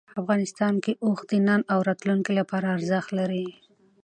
افغانستان 0.21 0.73
کې 0.83 0.91
اوښ 1.05 1.19
د 1.29 1.31
نن 1.47 1.61
او 1.73 1.79
راتلونکي 1.89 2.31
لپاره 2.39 2.67
ارزښت 2.77 3.09
لري. 3.19 3.45